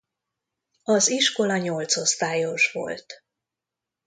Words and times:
Az 0.83 1.09
iskola 1.09 1.57
nyolcosztályos 1.57 2.71
volt. 2.71 3.23